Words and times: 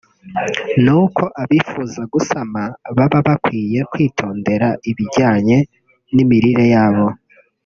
ni 0.83 0.91
uko 1.01 1.23
abifuza 1.41 2.01
gusama 2.13 2.61
baba 2.97 3.19
bakwiye 3.27 3.79
kwitondera 3.91 4.67
ibijyanye 4.89 5.57
n’imirire 6.13 6.65
yabo 6.75 7.07